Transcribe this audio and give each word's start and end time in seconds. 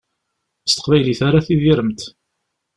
S 0.69 0.71
teqbaylit 0.73 1.19
ara 1.27 1.45
tidiremt. 1.45 2.01